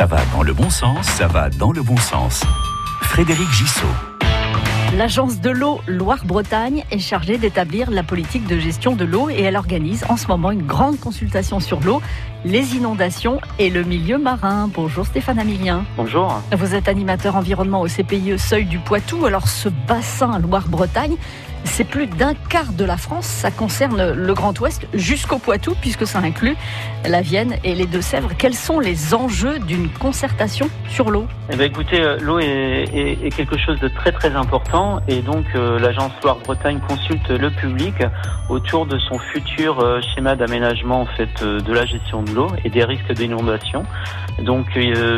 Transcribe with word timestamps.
Ça 0.00 0.06
va 0.06 0.24
dans 0.32 0.42
le 0.42 0.54
bon 0.54 0.70
sens, 0.70 1.04
ça 1.04 1.26
va 1.26 1.50
dans 1.50 1.72
le 1.72 1.82
bon 1.82 1.98
sens. 1.98 2.42
Frédéric 3.02 3.50
Gissot. 3.50 3.86
L'agence 4.96 5.42
de 5.42 5.50
l'eau 5.50 5.82
Loire-Bretagne 5.86 6.86
est 6.90 6.98
chargée 6.98 7.36
d'établir 7.36 7.90
la 7.90 8.02
politique 8.02 8.46
de 8.46 8.58
gestion 8.58 8.96
de 8.96 9.04
l'eau 9.04 9.28
et 9.28 9.42
elle 9.42 9.56
organise 9.56 10.06
en 10.08 10.16
ce 10.16 10.26
moment 10.28 10.52
une 10.52 10.62
grande 10.62 10.98
consultation 10.98 11.60
sur 11.60 11.80
l'eau, 11.80 12.00
les 12.46 12.76
inondations 12.76 13.42
et 13.58 13.68
le 13.68 13.82
milieu 13.82 14.16
marin. 14.16 14.70
Bonjour 14.72 15.04
Stéphane 15.04 15.38
Amilien. 15.38 15.84
Bonjour. 15.98 16.40
Vous 16.50 16.74
êtes 16.74 16.88
animateur 16.88 17.36
environnement 17.36 17.82
au 17.82 17.86
CPIE 17.86 18.38
Seuil 18.38 18.64
du 18.64 18.78
Poitou. 18.78 19.26
Alors 19.26 19.48
ce 19.48 19.68
bassin 19.68 20.38
Loire-Bretagne, 20.38 21.16
c'est 21.64 21.84
plus 21.84 22.06
d'un 22.06 22.34
quart 22.34 22.72
de 22.72 22.84
la 22.84 22.96
France. 22.96 23.26
Ça 23.26 23.50
concerne 23.50 24.12
le 24.12 24.34
Grand 24.34 24.58
Ouest 24.60 24.86
jusqu'au 24.94 25.38
Poitou, 25.38 25.74
puisque 25.80 26.06
ça 26.06 26.18
inclut 26.18 26.56
la 27.08 27.20
Vienne 27.22 27.56
et 27.64 27.74
les 27.74 27.86
Deux-Sèvres. 27.86 28.30
Quels 28.36 28.54
sont 28.54 28.80
les 28.80 29.14
enjeux 29.14 29.58
d'une 29.58 29.88
concertation 29.88 30.68
sur 30.88 31.10
l'eau? 31.10 31.26
Eh 31.52 31.56
bien, 31.56 31.66
Écoutez, 31.66 32.00
euh, 32.00 32.18
l'eau 32.20 32.38
est, 32.40 33.30
quelque 33.36 33.56
chose 33.56 33.78
de 33.78 33.88
très 33.88 34.12
très 34.12 34.34
important 34.34 35.00
et 35.08 35.22
donc 35.22 35.46
euh, 35.54 35.78
l'agence 35.78 36.12
Loire-Bretagne 36.22 36.80
consulte 36.80 37.30
le 37.30 37.50
public 37.50 37.94
autour 38.48 38.86
de 38.86 38.98
son 38.98 39.18
futur 39.18 39.80
euh, 39.80 40.00
schéma 40.00 40.34
d'aménagement 40.34 41.06
de 41.40 41.72
la 41.72 41.86
gestion 41.86 42.22
de 42.22 42.32
l'eau 42.32 42.48
et 42.64 42.70
des 42.70 42.84
risques 42.84 43.12
d'inondation. 43.12 43.84
Donc 44.42 44.66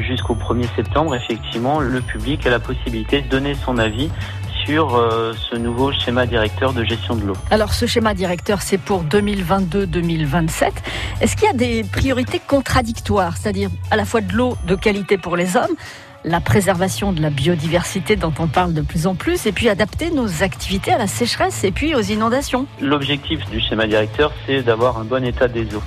jusqu'au 0.00 0.34
1er 0.34 0.66
septembre, 0.74 1.14
effectivement, 1.14 1.80
le 1.80 2.00
public 2.00 2.46
a 2.46 2.50
la 2.50 2.60
possibilité 2.60 3.22
de 3.22 3.28
donner 3.28 3.54
son 3.54 3.78
avis 3.78 4.10
sur 4.68 4.96
euh, 4.96 5.32
ce 5.50 5.56
nouveau 5.56 5.92
schéma 5.92 6.26
directeur 6.26 6.74
de 6.74 6.84
gestion 6.84 7.16
de 7.16 7.24
l'eau. 7.24 7.36
Alors 7.50 7.72
ce 7.72 7.86
schéma 7.86 8.12
directeur, 8.12 8.60
c'est 8.60 8.76
pour 8.76 9.02
2022-2027. 9.04 10.72
Est-ce 11.22 11.36
qu'il 11.36 11.46
y 11.46 11.50
a 11.50 11.54
des 11.54 11.84
priorités 11.84 12.38
contradictoires, 12.38 13.38
c'est-à-dire 13.38 13.70
à 13.90 13.96
la 13.96 14.04
fois 14.04 14.20
de 14.20 14.30
l'eau 14.34 14.58
de 14.66 14.74
qualité 14.74 15.16
pour 15.16 15.36
les 15.36 15.56
hommes, 15.56 15.74
la 16.28 16.40
préservation 16.40 17.12
de 17.12 17.22
la 17.22 17.30
biodiversité 17.30 18.16
dont 18.16 18.32
on 18.38 18.46
parle 18.46 18.74
de 18.74 18.82
plus 18.82 19.06
en 19.06 19.14
plus, 19.14 19.46
et 19.46 19.52
puis 19.52 19.68
adapter 19.68 20.10
nos 20.10 20.42
activités 20.42 20.92
à 20.92 20.98
la 20.98 21.06
sécheresse 21.06 21.64
et 21.64 21.70
puis 21.70 21.94
aux 21.94 22.00
inondations. 22.00 22.66
L'objectif 22.80 23.48
du 23.50 23.60
schéma 23.60 23.86
directeur, 23.86 24.32
c'est 24.46 24.62
d'avoir 24.62 24.98
un 24.98 25.04
bon 25.04 25.24
état 25.24 25.48
des 25.48 25.62
eaux. 25.74 25.82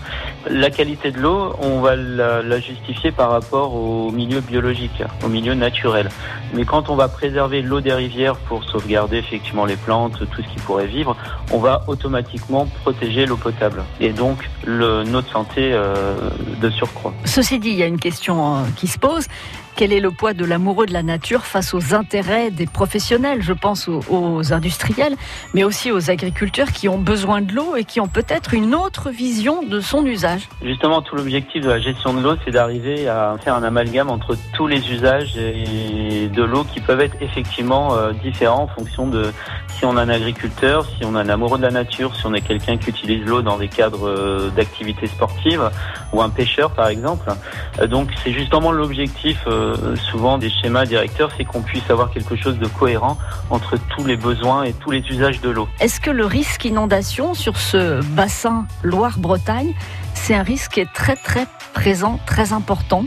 La 0.50 0.72
qualité 0.72 1.12
de 1.12 1.20
l'eau, 1.20 1.56
on 1.62 1.82
va 1.82 1.96
la, 1.96 2.60
justifier 2.60 3.12
par 3.12 3.30
rapport 3.32 3.74
au 3.74 4.12
milieu 4.12 4.42
biologique, 4.42 5.04
au 5.24 5.28
milieu 5.28 5.54
naturel. 5.54 6.10
Mais 6.54 6.66
quand 6.66 6.90
on 6.90 6.96
va 6.96 7.08
préserver 7.08 7.62
l'eau 7.62 7.80
des 7.80 7.94
rivières 7.94 8.36
pour 8.36 8.64
sauvegarder 8.64 9.18
effectivement 9.18 9.66
les 9.66 9.76
plantes, 9.76 10.18
tout 10.18 10.42
ce 10.42 10.54
qui 10.54 10.60
pourrait 10.66 10.88
vivre, 10.88 11.16
on 11.52 11.60
va 11.60 11.84
automatiquement 11.88 12.68
protéger 12.82 13.26
l'eau 13.26 13.38
potable 13.38 13.84
et 14.00 14.10
donc 14.10 14.50
le, 14.66 15.04
notre 15.04 15.32
santé 15.32 15.72
euh, 15.74 16.30
de 16.60 16.70
surcroît. 16.70 17.14
Ceci 17.26 17.60
dit, 17.60 17.70
il 17.70 17.78
y 17.78 17.84
a 17.84 17.88
une 17.88 18.00
question 18.00 18.56
euh, 18.56 18.60
qui 18.76 18.88
se 18.88 18.98
pose. 18.98 19.28
Quel 19.76 19.94
est 19.94 20.00
le 20.00 20.12
poids 20.12 20.34
de 20.34 20.46
l'amoureux 20.46 20.86
de 20.86 20.94
la 20.94 21.04
nature 21.04 21.46
face 21.46 21.74
aux 21.74 21.94
intérêts 21.94 22.52
des 22.52 22.68
professionnels? 22.68 23.42
Je 23.42 23.54
pense 23.54 23.88
aux, 23.88 24.54
industriels, 24.54 25.16
mais 25.54 25.64
aussi 25.64 25.92
aux 25.92 26.12
agriculteurs 26.12 26.72
qui 26.72 26.88
ont 26.88 26.98
besoin 26.98 27.42
de 27.42 27.54
l'eau 27.54 27.76
et 27.76 27.84
qui 27.84 28.00
ont 28.00 28.08
peut-être 28.08 28.54
une 28.54 28.76
autre 28.76 29.10
vision 29.10 29.64
de 29.64 29.80
son 29.80 30.06
usage. 30.06 30.50
Justement, 30.64 31.02
tout 31.02 31.16
l'objectif 31.16 31.64
de 31.64 31.70
la 31.70 31.80
gestion 31.80 32.14
de 32.14 32.22
l'eau, 32.22 32.36
c'est 32.46 32.52
d'arriver 32.52 33.08
à 33.08 33.36
faire 33.44 33.56
un 33.56 33.64
amalgame 33.64 34.10
entre 34.10 34.36
tous 34.54 34.68
les 34.68 34.92
usages 34.92 35.34
de 35.36 36.44
l'eau 36.44 36.64
qui 36.64 36.80
peuvent 36.80 37.02
être 37.02 37.16
effectivement 37.22 37.96
euh, 37.96 38.12
différents 38.14 38.64
en 38.64 38.68
fonction 38.68 39.08
de 39.08 39.32
si 39.70 39.86
on 39.86 39.98
est 39.98 40.02
un 40.02 40.10
agriculteur, 40.10 40.86
si 40.86 41.06
on 41.06 41.16
est 41.16 41.20
un 41.20 41.30
amoureux 41.30 41.58
de 41.58 41.64
la 41.64 41.72
nature, 41.72 42.16
si 42.16 42.26
on 42.26 42.34
est 42.34 42.42
quelqu'un 42.42 42.78
qui 42.78 42.90
utilise 42.90 43.26
l'eau 43.26 43.42
dans 43.42 43.58
des 43.58 43.68
cadres 43.68 44.08
euh, 44.08 44.50
d'activités 44.50 45.08
sportives 45.08 45.70
ou 46.14 46.22
un 46.22 46.30
pêcheur 46.30 46.72
par 46.72 46.88
exemple. 46.88 47.32
Euh, 47.80 47.88
donc 47.88 48.10
c'est 48.24 48.32
justement 48.32 48.72
l'objectif 48.72 49.46
euh, 49.62 49.96
souvent 49.96 50.38
des 50.38 50.50
schémas 50.50 50.86
directeurs, 50.86 51.32
c'est 51.38 51.46
qu'on 51.46 51.62
puisse 51.62 51.90
avoir 51.90 52.12
quelque 52.12 52.36
chose 52.36 52.58
de 52.58 52.68
cohérent 52.68 53.18
entre 53.50 53.78
tous 53.96 54.06
les 54.06 54.18
besoins 54.18 54.64
et 54.64 54.74
tous 54.74 54.92
les 54.92 55.02
usages 55.10 55.42
de 55.42 55.50
l'eau. 55.50 55.68
Est-ce 55.80 56.00
que 56.00 56.12
le 56.12 56.26
risque 56.26 56.66
inondation 56.66 57.34
sur 57.34 57.58
ce 57.58 58.04
bassin 58.16 58.66
Loire-Bretagne, 58.84 59.74
c'est 60.14 60.36
un 60.36 60.44
risque 60.44 60.74
qui 60.74 60.80
est 60.80 60.94
très 60.94 61.16
très 61.16 61.48
présent, 61.74 62.20
très 62.26 62.54
important 62.54 63.06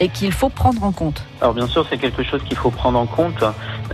et 0.00 0.08
qu'il 0.08 0.32
faut 0.32 0.48
prendre 0.48 0.82
en 0.82 0.92
compte 0.92 1.24
Alors 1.40 1.54
bien 1.54 1.66
sûr, 1.66 1.86
c'est 1.88 1.98
quelque 1.98 2.22
chose 2.22 2.42
qu'il 2.42 2.56
faut 2.56 2.70
prendre 2.70 2.98
en 2.98 3.06
compte 3.06 3.44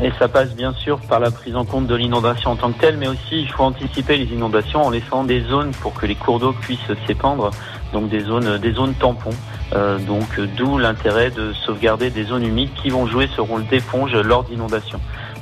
et 0.01 0.11
ça 0.19 0.29
passe 0.29 0.55
bien 0.55 0.73
sûr 0.73 0.99
par 1.01 1.21
la 1.21 1.31
prise 1.31 1.57
en 1.57 1.65
compte 1.65 1.87
de 1.87 1.95
l'inondation 1.95 2.53
en 2.53 2.57
tant 2.57 2.73
que 2.73 2.81
telle, 2.81 2.97
mais 2.97 3.09
aussi 3.09 3.43
il 3.43 3.51
faut 3.51 3.65
anticiper 3.65 4.17
les 4.17 4.33
inondations 4.33 4.83
en 4.83 4.91
laissant 4.91 5.25
des 5.25 5.43
zones 5.43 5.73
pour 5.73 5.95
que 5.95 6.07
les 6.07 6.15
cours 6.15 6.39
d'eau 6.39 6.53
puissent 6.53 6.93
s'épandre, 7.07 7.51
donc 7.93 8.09
des 8.09 8.21
zones, 8.21 8.59
des 8.59 8.73
zones 8.73 8.95
tampons. 8.95 9.31
Euh, 9.73 9.99
donc 9.99 10.41
d'où 10.57 10.79
l'intérêt 10.79 11.31
de 11.31 11.53
sauvegarder 11.53 12.11
des 12.11 12.25
zones 12.25 12.45
humides 12.45 12.71
qui 12.83 12.89
vont 12.91 13.07
jouer 13.07 13.29
ce 13.37 13.41
rôle 13.41 13.67
d'éponge 13.67 14.15
lors 14.15 14.43
d'inondations. 14.45 15.01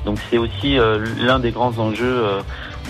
Donc 0.09 0.21
c'est 0.31 0.39
aussi 0.39 0.79
euh, 0.79 1.05
l'un 1.21 1.39
des 1.39 1.51
grands 1.51 1.79
enjeux 1.79 2.25
euh, 2.25 2.41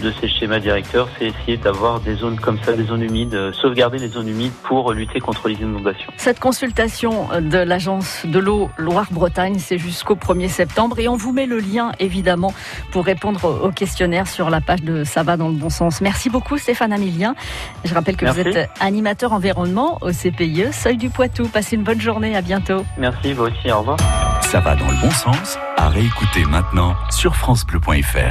de 0.04 0.12
ces 0.20 0.28
schémas 0.28 0.60
directeurs, 0.60 1.08
c'est 1.18 1.26
essayer 1.26 1.56
d'avoir 1.56 1.98
des 1.98 2.14
zones 2.14 2.38
comme 2.38 2.60
ça, 2.62 2.74
des 2.74 2.84
zones 2.84 3.02
humides, 3.02 3.34
euh, 3.34 3.52
sauvegarder 3.54 3.98
les 3.98 4.06
zones 4.06 4.28
humides 4.28 4.52
pour 4.62 4.92
lutter 4.92 5.18
contre 5.18 5.48
les 5.48 5.56
inondations. 5.56 6.12
Cette 6.16 6.38
consultation 6.38 7.26
de 7.40 7.58
l'agence 7.58 8.24
de 8.24 8.38
l'eau 8.38 8.70
Loire-Bretagne, 8.76 9.56
c'est 9.58 9.78
jusqu'au 9.78 10.14
1er 10.14 10.46
septembre 10.46 11.00
et 11.00 11.08
on 11.08 11.16
vous 11.16 11.32
met 11.32 11.46
le 11.46 11.58
lien 11.58 11.90
évidemment 11.98 12.54
pour 12.92 13.04
répondre 13.04 13.62
au 13.64 13.72
questionnaire 13.72 14.28
sur 14.28 14.48
la 14.48 14.60
page 14.60 14.84
de 14.84 15.02
Ça 15.02 15.24
va 15.24 15.36
dans 15.36 15.48
le 15.48 15.56
bon 15.56 15.70
sens. 15.70 16.00
Merci 16.00 16.30
beaucoup 16.30 16.56
Stéphane 16.56 16.92
Amilien. 16.92 17.34
Je 17.84 17.94
rappelle 17.94 18.16
que 18.16 18.26
vous 18.26 18.38
êtes 18.38 18.70
animateur 18.78 19.32
environnement 19.32 19.98
au 20.02 20.12
CPIE, 20.12 20.72
Seuil 20.72 20.98
du 20.98 21.10
Poitou. 21.10 21.48
Passez 21.48 21.74
une 21.74 21.82
bonne 21.82 22.00
journée, 22.00 22.36
à 22.36 22.42
bientôt. 22.42 22.84
Merci, 22.96 23.32
vous 23.32 23.46
aussi, 23.46 23.72
au 23.72 23.80
revoir. 23.80 23.98
Ça 24.42 24.60
va 24.60 24.76
dans 24.76 24.86
le 24.86 25.00
bon 25.02 25.10
sens, 25.10 25.58
à 25.78 25.88
réécouter 25.88 26.44
maintenant 26.44 26.96
sur 27.08 27.36
francebleu.fr. 27.36 28.18